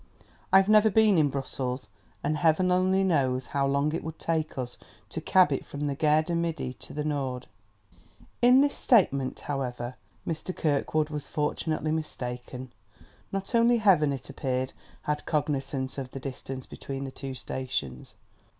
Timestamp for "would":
4.03-4.17